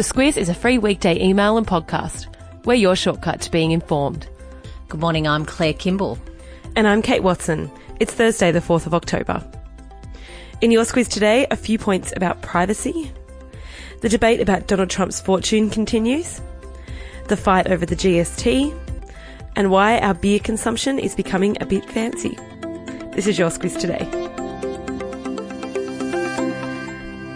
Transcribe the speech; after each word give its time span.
The 0.00 0.14
Squiz 0.14 0.38
is 0.38 0.48
a 0.48 0.54
free 0.54 0.78
weekday 0.78 1.22
email 1.22 1.58
and 1.58 1.66
podcast. 1.66 2.34
We're 2.64 2.72
your 2.72 2.96
shortcut 2.96 3.42
to 3.42 3.50
being 3.50 3.72
informed. 3.72 4.26
Good 4.88 4.98
morning, 4.98 5.28
I'm 5.28 5.44
Claire 5.44 5.74
Kimball. 5.74 6.18
And 6.74 6.88
I'm 6.88 7.02
Kate 7.02 7.22
Watson. 7.22 7.70
It's 8.00 8.14
Thursday, 8.14 8.50
the 8.50 8.60
4th 8.60 8.86
of 8.86 8.94
October. 8.94 9.44
In 10.62 10.70
your 10.70 10.84
Squiz 10.84 11.06
today, 11.06 11.46
a 11.50 11.56
few 11.56 11.76
points 11.76 12.14
about 12.16 12.40
privacy. 12.40 13.12
The 14.00 14.08
debate 14.08 14.40
about 14.40 14.68
Donald 14.68 14.88
Trump's 14.88 15.20
fortune 15.20 15.68
continues. 15.68 16.40
The 17.28 17.36
fight 17.36 17.70
over 17.70 17.84
the 17.84 17.94
GST. 17.94 18.74
And 19.54 19.70
why 19.70 19.98
our 19.98 20.14
beer 20.14 20.38
consumption 20.38 20.98
is 20.98 21.14
becoming 21.14 21.58
a 21.60 21.66
bit 21.66 21.84
fancy. 21.90 22.38
This 23.12 23.26
is 23.26 23.38
your 23.38 23.50
Squiz 23.50 23.78
today. 23.78 24.19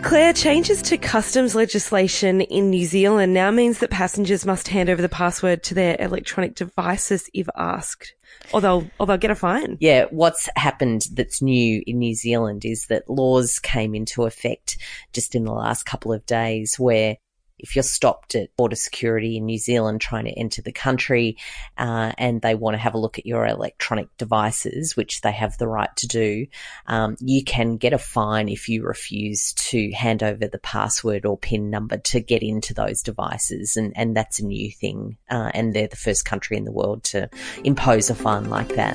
Claire, 0.04 0.34
changes 0.34 0.82
to 0.82 0.98
customs 0.98 1.54
legislation 1.54 2.42
in 2.42 2.68
New 2.68 2.84
Zealand 2.84 3.32
now 3.32 3.50
means 3.50 3.78
that 3.78 3.90
passengers 3.90 4.44
must 4.44 4.68
hand 4.68 4.90
over 4.90 5.00
the 5.00 5.08
password 5.08 5.62
to 5.62 5.74
their 5.74 5.96
electronic 5.98 6.54
devices 6.54 7.30
if 7.32 7.48
asked, 7.56 8.14
or 8.52 8.60
they'll 8.60 8.86
or 9.00 9.06
they'll 9.06 9.16
get 9.16 9.30
a 9.30 9.34
fine. 9.34 9.78
Yeah, 9.80 10.04
what's 10.10 10.46
happened 10.56 11.06
that's 11.14 11.40
new 11.40 11.82
in 11.86 11.98
New 11.98 12.14
Zealand 12.14 12.66
is 12.66 12.86
that 12.88 13.08
laws 13.08 13.58
came 13.58 13.94
into 13.94 14.24
effect 14.24 14.76
just 15.14 15.34
in 15.34 15.44
the 15.44 15.54
last 15.54 15.84
couple 15.84 16.12
of 16.12 16.26
days 16.26 16.78
where 16.78 17.16
if 17.58 17.76
you're 17.76 17.82
stopped 17.82 18.34
at 18.34 18.54
border 18.56 18.76
security 18.76 19.36
in 19.36 19.46
New 19.46 19.58
Zealand 19.58 20.00
trying 20.00 20.24
to 20.24 20.32
enter 20.32 20.60
the 20.62 20.72
country 20.72 21.36
uh, 21.78 22.12
and 22.18 22.40
they 22.42 22.54
want 22.54 22.74
to 22.74 22.78
have 22.78 22.94
a 22.94 22.98
look 22.98 23.18
at 23.18 23.26
your 23.26 23.46
electronic 23.46 24.14
devices, 24.18 24.96
which 24.96 25.20
they 25.20 25.32
have 25.32 25.56
the 25.58 25.68
right 25.68 25.94
to 25.96 26.06
do, 26.06 26.46
um, 26.86 27.16
you 27.20 27.44
can 27.44 27.76
get 27.76 27.92
a 27.92 27.98
fine 27.98 28.48
if 28.48 28.68
you 28.68 28.84
refuse 28.84 29.52
to 29.54 29.90
hand 29.92 30.22
over 30.22 30.46
the 30.46 30.58
password 30.58 31.24
or 31.24 31.38
PIN 31.38 31.70
number 31.70 31.98
to 31.98 32.20
get 32.20 32.42
into 32.42 32.74
those 32.74 33.02
devices. 33.02 33.76
And, 33.76 33.92
and 33.96 34.16
that's 34.16 34.40
a 34.40 34.46
new 34.46 34.70
thing. 34.70 35.16
Uh, 35.30 35.50
and 35.54 35.74
they're 35.74 35.86
the 35.86 35.96
first 35.96 36.24
country 36.24 36.56
in 36.56 36.64
the 36.64 36.72
world 36.72 37.04
to 37.04 37.30
impose 37.62 38.10
a 38.10 38.14
fine 38.14 38.50
like 38.50 38.74
that. 38.74 38.94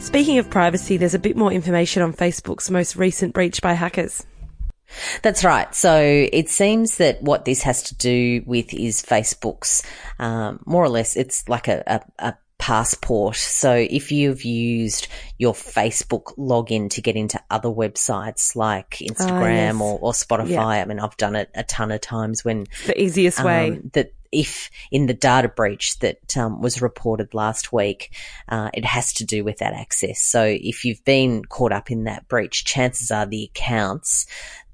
Speaking 0.00 0.38
of 0.38 0.50
privacy, 0.50 0.96
there's 0.96 1.14
a 1.14 1.18
bit 1.18 1.36
more 1.36 1.52
information 1.52 2.02
on 2.02 2.12
Facebook's 2.12 2.70
most 2.70 2.96
recent 2.96 3.32
breach 3.32 3.62
by 3.62 3.72
hackers. 3.72 4.24
That's 5.22 5.44
right. 5.44 5.74
So 5.74 5.98
it 6.32 6.48
seems 6.48 6.98
that 6.98 7.22
what 7.22 7.44
this 7.44 7.62
has 7.62 7.82
to 7.84 7.94
do 7.96 8.42
with 8.46 8.72
is 8.74 9.02
Facebook's, 9.02 9.82
um, 10.18 10.60
more 10.66 10.82
or 10.84 10.88
less, 10.88 11.16
it's 11.16 11.48
like 11.48 11.68
a, 11.68 11.82
a, 11.86 12.28
a 12.30 12.34
passport. 12.58 13.36
So 13.36 13.72
if 13.74 14.10
you've 14.12 14.42
used 14.44 15.08
your 15.38 15.52
Facebook 15.52 16.36
login 16.38 16.88
to 16.90 17.02
get 17.02 17.16
into 17.16 17.38
other 17.50 17.68
websites 17.68 18.56
like 18.56 18.90
Instagram 19.02 19.74
yes. 19.74 19.80
or, 19.80 19.98
or 20.00 20.12
Spotify, 20.12 20.48
Yeah. 20.48 20.64
I 20.66 20.84
mean, 20.84 21.00
I've 21.00 21.16
done 21.16 21.36
it 21.36 21.50
a 21.54 21.64
ton 21.64 21.90
of 21.90 22.00
times 22.00 22.44
when 22.44 22.66
The 22.86 23.00
easiest 23.00 23.42
way. 23.44 23.70
um, 23.70 23.90
that 23.92 24.12
if 24.34 24.70
in 24.90 25.06
the 25.06 25.14
data 25.14 25.48
breach 25.48 25.98
that 26.00 26.36
um, 26.36 26.60
was 26.60 26.82
reported 26.82 27.32
last 27.34 27.72
week, 27.72 28.12
uh, 28.48 28.70
it 28.74 28.84
has 28.84 29.12
to 29.14 29.24
do 29.24 29.44
with 29.44 29.58
that 29.58 29.72
access. 29.74 30.20
So 30.20 30.44
if 30.44 30.84
you've 30.84 31.04
been 31.04 31.44
caught 31.44 31.72
up 31.72 31.90
in 31.90 32.04
that 32.04 32.28
breach, 32.28 32.64
chances 32.64 33.10
are 33.10 33.26
the 33.26 33.44
accounts 33.44 34.26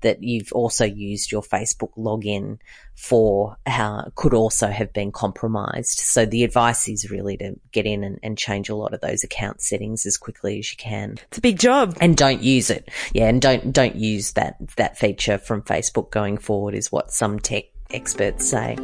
that 0.03 0.23
you've 0.23 0.51
also 0.53 0.85
used 0.87 1.31
your 1.31 1.43
Facebook 1.43 1.95
login 1.97 2.59
for 2.97 3.57
uh, 3.67 4.05
could 4.15 4.33
also 4.35 4.69
have 4.69 4.93
been 4.93 5.13
compromised. 5.13 5.99
So 6.01 6.25
the 6.25 6.45
advice 6.45 6.89
is 6.89 7.11
really 7.11 7.37
to 7.39 7.59
get 7.73 7.87
in 7.87 8.03
and, 8.05 8.19
and 8.23 8.37
change 8.37 8.69
a 8.69 8.75
lot 8.75 8.95
of 8.95 9.01
those 9.01 9.25
account 9.25 9.61
settings 9.61 10.07
as 10.07 10.17
quickly 10.17 10.59
as 10.59 10.71
you 10.71 10.77
can 10.79 11.19
It's 11.29 11.39
a 11.39 11.43
big 11.43 11.59
job. 11.59 11.97
and 12.01 12.17
don't 12.17 12.43
use 12.43 12.71
it. 12.71 12.91
Yeah, 13.13 13.29
and 13.29 13.41
don't 13.43 13.73
don't 13.73 13.97
use 13.97 14.33
that 14.33 14.57
that 14.77 14.99
feature 14.99 15.39
from 15.39 15.63
Facebook 15.63 16.11
going 16.11 16.39
forward 16.39 16.75
is 16.75 16.91
what 16.91 17.11
some 17.11 17.39
tech 17.39 17.65
experts 17.91 18.49
say. 18.49 18.77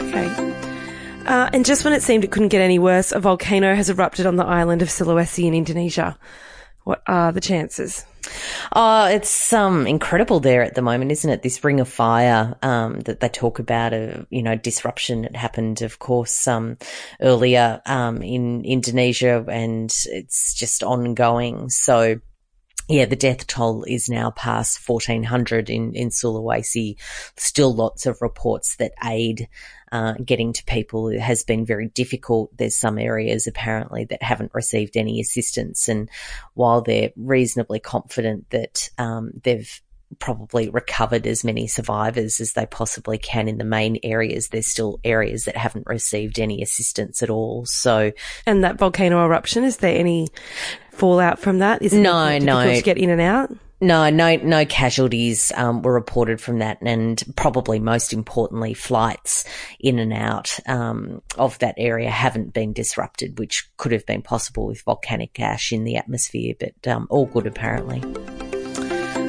Okay. 0.00 0.28
Uh, 1.26 1.50
and 1.52 1.64
just 1.64 1.84
when 1.84 1.92
it 1.92 2.02
seemed 2.02 2.24
it 2.24 2.30
couldn't 2.30 2.48
get 2.48 2.62
any 2.62 2.78
worse, 2.78 3.12
a 3.12 3.20
volcano 3.20 3.74
has 3.74 3.90
erupted 3.90 4.26
on 4.26 4.36
the 4.36 4.46
island 4.46 4.82
of 4.82 4.88
Sulawesi 4.88 5.44
in 5.44 5.54
Indonesia. 5.54 6.18
What 6.84 7.02
are 7.06 7.32
the 7.32 7.40
chances? 7.42 8.06
Oh, 8.72 9.04
it's 9.06 9.52
um 9.52 9.86
incredible 9.86 10.40
there 10.40 10.62
at 10.62 10.74
the 10.74 10.80
moment, 10.80 11.12
isn't 11.12 11.30
it? 11.30 11.42
This 11.42 11.62
ring 11.62 11.80
of 11.80 11.88
fire 11.88 12.56
um 12.62 13.00
that 13.00 13.20
they 13.20 13.28
talk 13.28 13.58
about, 13.58 13.92
uh, 13.92 14.24
you 14.30 14.42
know, 14.42 14.56
disruption. 14.56 15.26
It 15.26 15.36
happened, 15.36 15.82
of 15.82 15.98
course, 15.98 16.46
um 16.48 16.78
earlier 17.20 17.82
um 17.84 18.22
in 18.22 18.64
Indonesia, 18.64 19.44
and 19.48 19.94
it's 20.06 20.54
just 20.54 20.82
ongoing. 20.82 21.68
So. 21.68 22.20
Yeah, 22.90 23.04
the 23.04 23.16
death 23.16 23.46
toll 23.46 23.84
is 23.84 24.08
now 24.08 24.30
past 24.30 24.80
1400 24.88 25.68
in, 25.68 25.94
in 25.94 26.08
Sulawesi. 26.08 26.96
Still 27.36 27.74
lots 27.74 28.06
of 28.06 28.22
reports 28.22 28.76
that 28.76 28.92
aid 29.04 29.46
uh, 29.92 30.14
getting 30.24 30.52
to 30.52 30.64
people 30.64 31.10
has 31.18 31.44
been 31.44 31.64
very 31.64 31.88
difficult. 31.88 32.56
There's 32.56 32.78
some 32.78 32.98
areas 32.98 33.46
apparently 33.46 34.04
that 34.06 34.22
haven't 34.22 34.54
received 34.54 34.96
any 34.96 35.20
assistance. 35.20 35.88
And 35.88 36.08
while 36.54 36.82
they're 36.82 37.10
reasonably 37.16 37.80
confident 37.80 38.50
that 38.50 38.90
um, 38.98 39.32
they've 39.42 39.80
probably 40.18 40.70
recovered 40.70 41.26
as 41.26 41.44
many 41.44 41.66
survivors 41.66 42.40
as 42.40 42.54
they 42.54 42.66
possibly 42.66 43.18
can 43.18 43.46
in 43.48 43.58
the 43.58 43.64
main 43.64 43.98
areas, 44.02 44.48
there's 44.48 44.66
still 44.66 45.00
areas 45.04 45.44
that 45.44 45.56
haven't 45.56 45.86
received 45.86 46.38
any 46.38 46.62
assistance 46.62 47.22
at 47.22 47.30
all. 47.30 47.66
So, 47.66 48.12
And 48.46 48.64
that 48.64 48.78
volcano 48.78 49.24
eruption, 49.24 49.64
is 49.64 49.78
there 49.78 49.96
any 49.96 50.28
fallout 50.92 51.38
from 51.38 51.58
that? 51.58 51.82
Is 51.82 51.92
it 51.92 52.00
No, 52.00 52.26
difficult 52.30 52.64
no. 52.66 52.74
to 52.74 52.82
get 52.82 52.98
in 52.98 53.10
and 53.10 53.20
out? 53.20 53.50
No, 53.80 54.10
no, 54.10 54.36
no 54.36 54.64
casualties 54.66 55.52
um, 55.54 55.82
were 55.82 55.94
reported 55.94 56.40
from 56.40 56.58
that, 56.58 56.78
and 56.82 57.22
probably 57.36 57.78
most 57.78 58.12
importantly, 58.12 58.74
flights 58.74 59.44
in 59.78 60.00
and 60.00 60.12
out 60.12 60.58
um, 60.66 61.22
of 61.36 61.58
that 61.60 61.76
area 61.78 62.10
haven't 62.10 62.52
been 62.52 62.72
disrupted, 62.72 63.38
which 63.38 63.70
could 63.76 63.92
have 63.92 64.04
been 64.04 64.22
possible 64.22 64.66
with 64.66 64.82
volcanic 64.82 65.38
ash 65.38 65.72
in 65.72 65.84
the 65.84 65.96
atmosphere. 65.96 66.54
But 66.58 66.88
um, 66.88 67.06
all 67.08 67.26
good 67.26 67.46
apparently. 67.46 68.02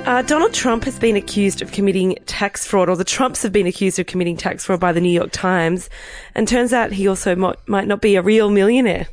Uh, 0.09 0.23
Donald 0.23 0.55
Trump 0.55 0.85
has 0.85 0.97
been 0.97 1.15
accused 1.15 1.61
of 1.61 1.71
committing 1.71 2.17
tax 2.25 2.65
fraud, 2.65 2.89
or 2.89 2.95
the 2.95 3.03
Trumps 3.03 3.43
have 3.43 3.51
been 3.51 3.67
accused 3.67 3.99
of 3.99 4.07
committing 4.07 4.35
tax 4.35 4.65
fraud 4.65 4.79
by 4.79 4.91
the 4.91 4.99
New 4.99 5.11
York 5.11 5.29
Times. 5.31 5.87
And 6.33 6.47
turns 6.47 6.73
out 6.73 6.91
he 6.91 7.07
also 7.07 7.35
might, 7.35 7.57
might 7.67 7.87
not 7.87 8.01
be 8.01 8.15
a 8.15 8.23
real 8.23 8.49
millionaire. 8.49 9.07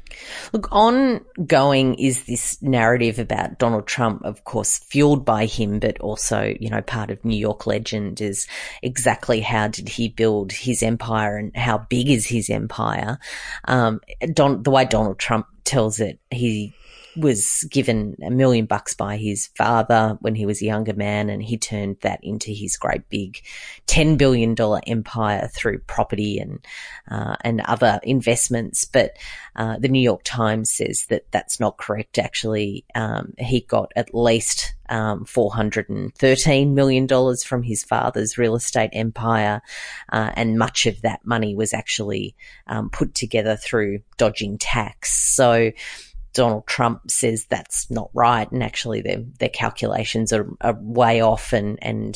Look, 0.55 0.73
ongoing 0.73 1.97
is 1.97 2.25
this 2.25 2.63
narrative 2.63 3.19
about 3.19 3.59
Donald 3.59 3.87
Trump, 3.87 4.25
of 4.25 4.45
course, 4.45 4.79
fueled 4.79 5.27
by 5.27 5.45
him, 5.45 5.81
but 5.81 6.01
also, 6.01 6.55
you 6.59 6.71
know, 6.71 6.81
part 6.81 7.11
of 7.11 7.23
New 7.27 7.37
York 7.37 7.67
legend 7.67 8.23
is 8.23 8.47
exactly 8.83 9.41
how 9.41 9.69
did 9.69 9.91
he 9.91 10.09
build 10.09 10.51
his 10.51 10.83
empire 10.83 11.37
and 11.37 11.55
how 11.55 11.77
big 11.77 12.09
is 12.09 12.27
his 12.27 12.49
empire. 12.49 13.19
Um, 13.67 14.01
Don, 14.33 14.63
the 14.63 14.71
way 14.71 14.87
Donald 14.87 15.19
Trump 15.19 15.47
tells 15.65 16.01
it, 16.01 16.21
he 16.31 16.75
was 17.17 17.67
given 17.71 18.17
a 18.23 18.31
million 18.31 18.67
bucks 18.67 18.95
by 18.95 19.17
his 19.17 19.47
father 19.57 20.19
when 20.21 20.35
he 20.35 20.47
was 20.47 20.61
a 20.61 20.67
younger 20.67 20.95
man, 20.95 21.31
and 21.31 21.43
he 21.43 21.57
turned 21.57 21.97
that 22.03 22.21
into 22.23 22.51
his 22.51 22.77
great 22.77 23.09
big 23.09 23.43
ten 23.87 24.17
billion 24.17 24.55
dollar 24.55 24.81
empire 24.87 25.49
through 25.53 25.79
property 25.81 26.39
and 26.39 26.65
uh, 27.11 27.37
and 27.43 27.61
other 27.63 28.01
investments. 28.03 28.85
But 28.85 29.17
uh, 29.57 29.79
the 29.79 29.89
New 29.89 30.01
York 30.01 30.23
Times 30.25 30.71
says 30.71 31.07
that 31.09 31.31
that's 31.31 31.59
not 31.59 31.79
correct. 31.79 32.19
Actually, 32.19 32.85
um, 32.95 33.33
he 33.39 33.61
got 33.61 33.93
at 33.97 34.15
least 34.15 34.75
um, 34.89 35.25
four 35.25 35.53
hundred 35.53 35.89
and 35.89 36.15
thirteen 36.15 36.75
million 36.75 37.07
dollars 37.07 37.43
from 37.43 37.63
his 37.63 37.83
father's 37.83 38.39
real 38.39 38.57
estate 38.57 38.91
empire, 38.93 39.63
uh, 40.13 40.31
and 40.35 40.59
much 40.59 40.87
of 40.87 41.03
that 41.03 41.25
money 41.25 41.55
was 41.55 41.73
actually 41.73 42.37
um, 42.67 42.91
put 42.91 43.15
together 43.15 43.57
through 43.57 44.01
dodging 44.17 44.59
tax. 44.59 45.13
So. 45.35 45.73
Donald 46.37 46.67
Trump 46.67 47.11
says 47.11 47.47
that's 47.47 47.91
not 47.91 48.11
right, 48.13 48.51
and 48.53 48.63
actually 48.63 49.01
their 49.01 49.23
their 49.39 49.49
calculations 49.49 50.35
are, 50.35 50.47
are 50.61 50.77
way 50.79 51.23
off 51.23 51.55
and 51.55 51.79
and 51.81 52.15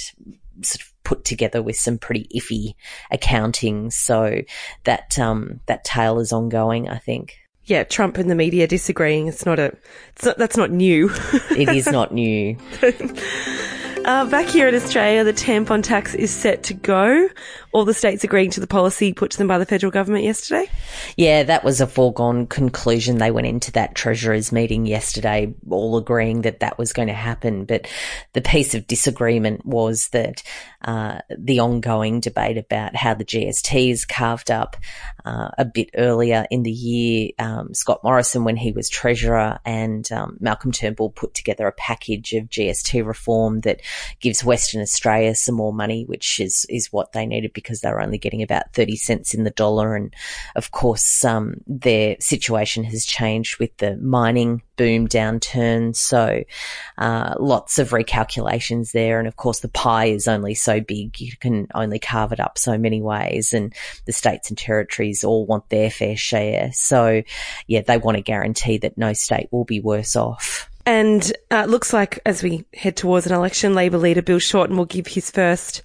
sort 0.60 0.82
of 0.82 0.92
put 1.04 1.24
together 1.24 1.62
with 1.62 1.76
some 1.76 1.96
pretty 1.96 2.28
iffy 2.36 2.74
accounting. 3.10 3.90
So 3.90 4.42
that 4.84 5.18
um 5.18 5.60
that 5.66 5.84
tale 5.84 6.20
is 6.20 6.32
ongoing, 6.32 6.86
I 6.86 6.98
think. 6.98 7.38
Yeah, 7.64 7.84
Trump 7.84 8.18
and 8.18 8.28
the 8.28 8.34
media 8.34 8.66
disagreeing. 8.66 9.26
It's 9.26 9.46
not 9.46 9.58
a, 9.58 9.72
it's 10.16 10.24
not, 10.24 10.36
that's 10.36 10.56
not 10.56 10.70
new. 10.70 11.08
It 11.56 11.68
is 11.70 11.86
not 11.86 12.12
new. 12.12 12.58
Uh, 14.04 14.24
back 14.30 14.46
here 14.46 14.66
in 14.66 14.74
Australia, 14.74 15.22
the 15.24 15.32
tampon 15.32 15.82
tax 15.82 16.14
is 16.14 16.30
set 16.30 16.62
to 16.62 16.74
go. 16.74 17.28
All 17.72 17.84
the 17.84 17.94
states 17.94 18.24
agreeing 18.24 18.50
to 18.50 18.60
the 18.60 18.66
policy 18.66 19.12
put 19.12 19.30
to 19.32 19.38
them 19.38 19.46
by 19.46 19.58
the 19.58 19.66
federal 19.66 19.92
government 19.92 20.24
yesterday. 20.24 20.68
Yeah, 21.16 21.44
that 21.44 21.62
was 21.62 21.80
a 21.80 21.86
foregone 21.86 22.46
conclusion. 22.46 23.18
They 23.18 23.30
went 23.30 23.46
into 23.46 23.70
that 23.72 23.94
Treasurers 23.94 24.50
meeting 24.50 24.86
yesterday, 24.86 25.54
all 25.68 25.96
agreeing 25.96 26.42
that 26.42 26.60
that 26.60 26.78
was 26.78 26.92
going 26.92 27.08
to 27.08 27.14
happen. 27.14 27.64
But 27.64 27.86
the 28.32 28.40
piece 28.40 28.74
of 28.74 28.86
disagreement 28.86 29.64
was 29.64 30.08
that 30.08 30.42
uh, 30.82 31.20
the 31.36 31.60
ongoing 31.60 32.20
debate 32.20 32.58
about 32.58 32.96
how 32.96 33.14
the 33.14 33.24
GST 33.24 33.90
is 33.90 34.04
carved 34.04 34.50
up. 34.50 34.76
Uh, 35.24 35.50
a 35.58 35.66
bit 35.66 35.90
earlier 35.96 36.46
in 36.50 36.62
the 36.62 36.70
year, 36.70 37.30
um, 37.38 37.74
Scott 37.74 38.02
Morrison, 38.02 38.44
when 38.44 38.56
he 38.56 38.72
was 38.72 38.88
treasurer, 38.88 39.58
and 39.66 40.10
um, 40.10 40.38
Malcolm 40.40 40.72
Turnbull 40.72 41.10
put 41.10 41.34
together 41.34 41.66
a 41.66 41.72
package 41.72 42.32
of 42.32 42.48
GST 42.48 43.04
reform 43.04 43.60
that 43.60 43.82
gives 44.20 44.42
Western 44.42 44.80
Australia 44.80 45.34
some 45.34 45.54
more 45.54 45.74
money, 45.74 46.04
which 46.04 46.40
is 46.40 46.64
is 46.70 46.90
what 46.90 47.12
they 47.12 47.26
needed 47.26 47.52
because 47.62 47.80
they 47.80 47.90
were 47.90 48.02
only 48.02 48.18
getting 48.18 48.42
about 48.42 48.72
thirty 48.72 48.96
cents 48.96 49.34
in 49.34 49.44
the 49.44 49.50
dollar. 49.50 49.94
And 49.94 50.14
of 50.56 50.70
course, 50.70 51.24
um, 51.24 51.54
their 51.66 52.16
situation 52.20 52.84
has 52.84 53.04
changed 53.04 53.58
with 53.58 53.76
the 53.78 53.96
mining 53.96 54.62
boom 54.76 55.06
downturn. 55.06 55.94
So, 55.94 56.42
uh, 56.96 57.34
lots 57.38 57.78
of 57.78 57.90
recalculations 57.90 58.92
there. 58.92 59.18
And 59.18 59.28
of 59.28 59.36
course, 59.36 59.60
the 59.60 59.68
pie 59.68 60.06
is 60.06 60.26
only 60.26 60.54
so 60.54 60.80
big. 60.80 61.20
You 61.20 61.36
can 61.36 61.68
only 61.74 61.98
carve 61.98 62.32
it 62.32 62.40
up 62.40 62.56
so 62.56 62.78
many 62.78 63.02
ways. 63.02 63.52
And 63.52 63.74
the 64.06 64.12
states 64.12 64.48
and 64.48 64.56
territories 64.56 65.22
all 65.22 65.44
want 65.46 65.68
their 65.68 65.90
fair 65.90 66.16
share. 66.16 66.70
So, 66.72 67.22
yeah, 67.66 67.82
they 67.82 67.98
want 67.98 68.16
to 68.16 68.22
guarantee 68.22 68.78
that 68.78 68.96
no 68.96 69.12
state 69.12 69.48
will 69.50 69.64
be 69.64 69.80
worse 69.80 70.16
off. 70.16 70.70
And 70.86 71.32
uh, 71.50 71.66
looks 71.66 71.92
like 71.92 72.18
as 72.24 72.42
we 72.42 72.64
head 72.74 72.96
towards 72.96 73.26
an 73.26 73.32
election, 73.32 73.74
Labor 73.74 73.98
leader 73.98 74.22
Bill 74.22 74.38
Shorten 74.38 74.76
will 74.76 74.86
give 74.86 75.06
his 75.06 75.30
first 75.30 75.82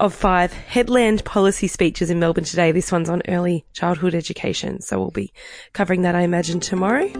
of 0.00 0.14
five 0.14 0.52
headland 0.52 1.24
policy 1.24 1.68
speeches 1.68 2.10
in 2.10 2.18
Melbourne 2.18 2.44
today. 2.44 2.72
This 2.72 2.90
one's 2.90 3.10
on 3.10 3.22
early 3.28 3.64
childhood 3.72 4.14
education, 4.14 4.80
so 4.80 4.98
we'll 4.98 5.10
be 5.10 5.32
covering 5.74 6.02
that, 6.02 6.14
I 6.14 6.22
imagine, 6.22 6.60
tomorrow. 6.60 7.10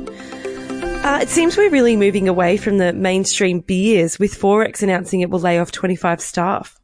Uh, 1.04 1.20
it 1.22 1.28
seems 1.28 1.56
we're 1.56 1.70
really 1.70 1.96
moving 1.96 2.28
away 2.28 2.56
from 2.56 2.78
the 2.78 2.92
mainstream 2.92 3.60
beers, 3.60 4.18
with 4.18 4.38
XXXX 4.38 4.82
announcing 4.82 5.20
it 5.20 5.30
will 5.30 5.38
lay 5.38 5.58
off 5.58 5.70
25 5.70 6.20
staff. 6.20 6.78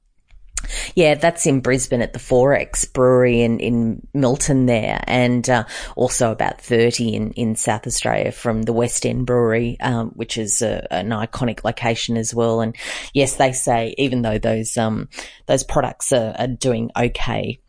Yeah, 0.94 1.14
that's 1.14 1.46
in 1.46 1.61
Brisbane 1.61 2.02
at 2.02 2.12
the 2.12 2.19
XXXX 2.19 2.93
Brewery 2.93 3.43
in, 3.43 3.61
in 3.61 4.06
Milton 4.14 4.66
there, 4.66 5.02
and 5.06 5.49
uh, 5.49 5.64
also 5.96 6.31
about 6.31 6.61
30 6.61 7.14
in, 7.14 7.31
in 7.32 7.56
South 7.56 7.87
Australia 7.87 8.32
from 8.32 8.62
the 8.62 8.72
West 8.72 9.06
End 9.06 9.26
Brewery, 9.26 9.78
um, 9.81 10.11
which 10.11 10.38
is 10.38 10.62
a, 10.62 10.87
an 10.93 11.11
iconic 11.11 11.64
location 11.64 12.16
as 12.16 12.34
well. 12.34 12.61
And 12.61 12.76
yes, 13.12 13.37
they 13.37 13.52
say 13.52 13.94
even 13.99 14.22
though 14.22 14.38
those 14.38 14.76
um, 14.76 15.08
those 15.46 15.64
products 15.64 16.12
are, 16.12 16.34
are 16.38 16.46
doing 16.46 16.90
okay 16.96 17.60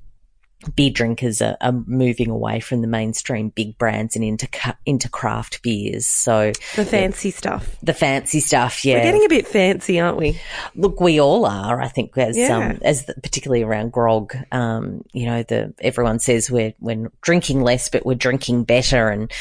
beer 0.75 0.89
drinkers 0.89 1.41
are, 1.41 1.57
are, 1.61 1.71
moving 1.71 2.29
away 2.29 2.59
from 2.59 2.81
the 2.81 2.87
mainstream 2.87 3.49
big 3.49 3.77
brands 3.77 4.15
and 4.15 4.23
into 4.23 4.47
into 4.85 5.09
craft 5.09 5.61
beers. 5.61 6.07
So 6.07 6.51
the 6.75 6.85
fancy 6.85 7.31
stuff, 7.31 7.77
the 7.83 7.93
fancy 7.93 8.39
stuff, 8.39 8.83
yeah, 8.83 8.95
we're 8.95 9.03
getting 9.03 9.25
a 9.25 9.29
bit 9.29 9.47
fancy, 9.47 9.99
aren't 9.99 10.17
we? 10.17 10.39
Look, 10.75 10.99
we 10.99 11.19
all 11.19 11.45
are. 11.45 11.81
I 11.81 11.87
think 11.87 12.17
as 12.17 12.37
yeah. 12.37 12.57
um, 12.57 12.79
as 12.81 13.05
the, 13.05 13.13
particularly 13.15 13.63
around 13.63 13.91
grog, 13.91 14.35
um, 14.51 15.03
you 15.13 15.25
know, 15.25 15.43
the 15.43 15.73
everyone 15.79 16.19
says 16.19 16.49
we're 16.49 16.73
we're 16.79 17.11
drinking 17.21 17.61
less, 17.61 17.89
but 17.89 18.05
we're 18.05 18.15
drinking 18.15 18.63
better, 18.63 19.09
and 19.09 19.31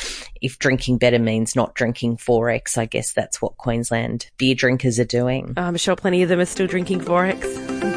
if 0.42 0.58
drinking 0.58 0.98
better 0.98 1.18
means 1.18 1.56
not 1.56 1.74
drinking 1.74 2.16
XXXX, 2.16 2.78
I 2.78 2.86
guess 2.86 3.12
that's 3.12 3.40
what 3.40 3.56
Queensland 3.56 4.30
beer 4.36 4.54
drinkers 4.54 4.98
are 4.98 5.04
doing. 5.04 5.54
I'm 5.56 5.76
sure 5.76 5.96
plenty 5.96 6.22
of 6.22 6.28
them 6.28 6.40
are 6.40 6.44
still 6.44 6.66
drinking 6.66 7.00
XXXX. 7.00 7.93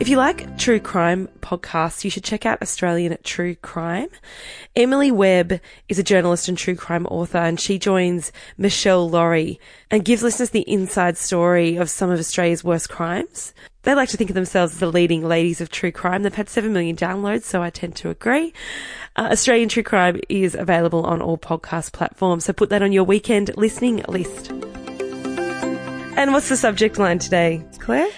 If 0.00 0.08
you 0.08 0.16
like 0.16 0.58
true 0.58 0.80
crime 0.80 1.28
podcasts, 1.40 2.02
you 2.02 2.10
should 2.10 2.24
check 2.24 2.44
out 2.44 2.60
Australian 2.60 3.16
True 3.22 3.54
Crime. 3.54 4.08
Emily 4.74 5.12
Webb 5.12 5.60
is 5.88 6.00
a 6.00 6.02
journalist 6.02 6.48
and 6.48 6.58
true 6.58 6.74
crime 6.74 7.06
author, 7.06 7.38
and 7.38 7.60
she 7.60 7.78
joins 7.78 8.32
Meshel 8.58 9.08
Laurie 9.08 9.60
and 9.92 10.04
gives 10.04 10.24
listeners 10.24 10.50
the 10.50 10.68
inside 10.68 11.16
story 11.16 11.76
of 11.76 11.88
some 11.88 12.10
of 12.10 12.18
Australia's 12.18 12.64
worst 12.64 12.90
crimes. 12.90 13.54
They 13.82 13.94
like 13.94 14.08
to 14.08 14.16
think 14.16 14.30
of 14.30 14.34
themselves 14.34 14.72
as 14.72 14.80
the 14.80 14.90
leading 14.90 15.22
ladies 15.22 15.60
of 15.60 15.70
true 15.70 15.92
crime. 15.92 16.24
They've 16.24 16.34
had 16.34 16.48
7 16.48 16.72
million 16.72 16.96
downloads, 16.96 17.44
so 17.44 17.62
I 17.62 17.70
tend 17.70 17.94
to 17.96 18.10
agree. 18.10 18.52
Uh, 19.14 19.28
Australian 19.30 19.68
True 19.68 19.84
Crime 19.84 20.20
is 20.28 20.56
available 20.56 21.06
on 21.06 21.22
all 21.22 21.38
podcast 21.38 21.92
platforms, 21.92 22.46
so 22.46 22.52
put 22.52 22.70
that 22.70 22.82
on 22.82 22.90
your 22.90 23.04
weekend 23.04 23.56
listening 23.56 24.02
list. 24.08 24.50
And 26.16 26.32
what's 26.32 26.48
the 26.48 26.56
subject 26.56 26.98
line 26.98 27.20
today, 27.20 27.64
Claire? 27.78 28.10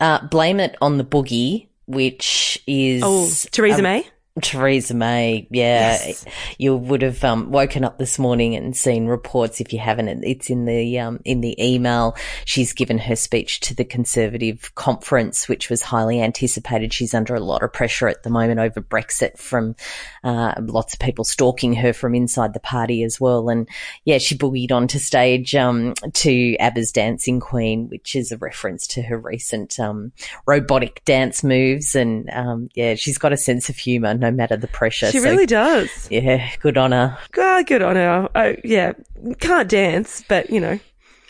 Uh, 0.00 0.26
blame 0.26 0.60
it 0.60 0.76
on 0.80 0.96
the 0.98 1.04
boogie, 1.04 1.68
which 1.86 2.62
is 2.66 3.02
oh 3.04 3.28
Theresa 3.50 3.78
um, 3.78 3.82
May. 3.82 4.06
Theresa 4.40 4.94
May, 4.94 5.46
yeah, 5.50 5.98
yes. 6.04 6.24
you 6.58 6.76
would 6.76 7.02
have 7.02 7.22
um, 7.24 7.50
woken 7.50 7.84
up 7.84 7.98
this 7.98 8.18
morning 8.18 8.54
and 8.56 8.76
seen 8.76 9.06
reports. 9.06 9.60
If 9.60 9.72
you 9.72 9.78
haven't, 9.78 10.08
it's 10.24 10.50
in 10.50 10.64
the 10.64 10.98
um, 10.98 11.20
in 11.24 11.40
the 11.40 11.56
email. 11.62 12.16
She's 12.44 12.72
given 12.72 12.98
her 12.98 13.16
speech 13.16 13.60
to 13.60 13.74
the 13.74 13.84
Conservative 13.84 14.74
conference, 14.74 15.48
which 15.48 15.70
was 15.70 15.82
highly 15.82 16.20
anticipated. 16.20 16.92
She's 16.92 17.14
under 17.14 17.34
a 17.34 17.40
lot 17.40 17.62
of 17.62 17.72
pressure 17.72 18.08
at 18.08 18.22
the 18.22 18.30
moment 18.30 18.60
over 18.60 18.80
Brexit 18.80 19.38
from 19.38 19.76
uh, 20.24 20.54
lots 20.60 20.94
of 20.94 21.00
people 21.00 21.24
stalking 21.24 21.74
her 21.74 21.92
from 21.92 22.14
inside 22.14 22.54
the 22.54 22.60
party 22.60 23.02
as 23.02 23.20
well. 23.20 23.48
And 23.48 23.68
yeah, 24.04 24.18
she 24.18 24.36
boogied 24.36 24.72
onto 24.72 24.98
stage 24.98 25.54
um, 25.54 25.94
to 26.14 26.56
ABBA's 26.56 26.92
Dancing 26.92 27.40
Queen, 27.40 27.88
which 27.88 28.14
is 28.14 28.32
a 28.32 28.38
reference 28.38 28.86
to 28.88 29.02
her 29.02 29.18
recent 29.18 29.78
um, 29.78 30.12
robotic 30.46 31.04
dance 31.04 31.42
moves. 31.42 31.94
And 31.94 32.28
um, 32.30 32.68
yeah, 32.74 32.94
she's 32.94 33.18
got 33.18 33.32
a 33.32 33.36
sense 33.36 33.68
of 33.68 33.76
humour. 33.76 34.14
No 34.14 34.29
matter 34.36 34.56
the 34.56 34.68
pressure. 34.68 35.10
She 35.10 35.18
so, 35.20 35.28
really 35.28 35.46
does. 35.46 36.08
Yeah, 36.10 36.50
good 36.60 36.76
on 36.76 36.92
her. 36.92 37.18
God, 37.32 37.66
good 37.66 37.82
on 37.82 37.96
her. 37.96 38.28
Oh, 38.34 38.56
yeah, 38.64 38.92
can't 39.38 39.68
dance, 39.68 40.22
but 40.28 40.50
you 40.50 40.60
know. 40.60 40.78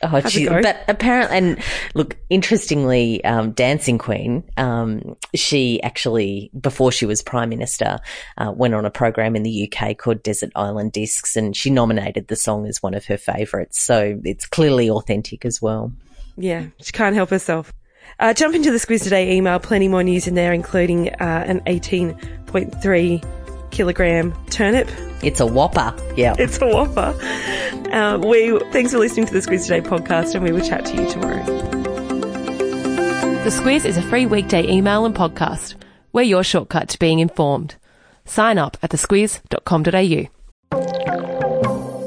Oh, 0.03 0.21
she, 0.29 0.49
but 0.49 0.83
apparently, 0.89 1.37
and 1.37 1.63
look, 1.95 2.17
interestingly, 2.31 3.23
um, 3.25 3.51
Dancing 3.53 3.99
Queen, 3.99 4.43
um, 4.57 5.15
she 5.35 5.83
actually, 5.83 6.51
before 6.59 6.91
she 6.91 7.05
was 7.05 7.21
Prime 7.21 7.51
Minister, 7.51 7.99
uh, 8.39 8.51
went 8.51 8.75
on 8.75 8.87
a 8.87 8.91
program 8.91 9.37
in 9.37 9.43
the 9.43 9.71
UK 9.71 9.99
called 9.99 10.23
Desert 10.23 10.53
Island 10.57 10.93
Discs 10.93 11.37
and 11.37 11.55
she 11.55 11.69
nominated 11.69 12.29
the 12.29 12.37
song 12.37 12.67
as 12.67 12.83
one 12.83 12.95
of 12.95 13.05
her 13.07 13.19
favourites. 13.19 13.79
So 13.79 14.19
it's 14.25 14.47
clearly 14.47 14.89
authentic 14.89 15.45
as 15.45 15.61
well. 15.61 15.93
Yeah, 16.39 16.67
she 16.81 16.93
can't 16.93 17.15
help 17.15 17.29
herself. 17.29 17.75
Uh, 18.19 18.33
jump 18.33 18.55
into 18.55 18.71
the 18.71 18.79
Squiz 18.79 19.03
Today 19.03 19.35
email, 19.35 19.59
plenty 19.59 19.89
more 19.89 20.03
news 20.03 20.27
in 20.27 20.35
there, 20.35 20.53
including 20.53 21.11
uh, 21.15 21.45
an 21.47 21.63
18.3 22.53 23.71
kilogram 23.71 24.35
turnip. 24.47 24.89
It's 25.23 25.41
a 25.41 25.47
whopper. 25.47 25.95
Yeah. 26.17 26.35
It's 26.39 26.59
a 26.61 26.67
whopper. 26.67 27.15
Uh, 27.93 28.19
we 28.19 28.59
Thanks 28.73 28.93
for 28.93 28.99
listening 28.99 29.27
to 29.27 29.33
the 29.33 29.41
Squiz 29.41 29.67
Today 29.67 29.81
podcast, 29.81 30.35
and 30.35 30.45
we 30.45 30.53
will 30.53 30.67
chat 30.67 30.85
to 30.87 30.97
you 31.03 31.09
tomorrow. 31.09 31.45
The 33.45 33.51
Squiz 33.51 33.85
is 33.85 33.97
a 33.97 34.03
free 34.03 34.27
weekday 34.27 34.69
email 34.69 35.05
and 35.05 35.15
podcast. 35.15 35.75
We're 36.13 36.23
your 36.23 36.45
shortcut 36.45 36.89
to 36.91 36.99
being 36.99 37.21
informed. 37.21 37.77
Sign 38.25 38.59
up 38.59 38.77
at 38.83 38.91
thesquiz.com.au. 38.91 40.40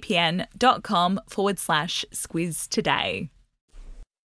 vpn.com 0.00 1.20
forward 1.28 1.58
slash 1.58 2.04
squiz 2.12 2.68
today. 2.68 3.30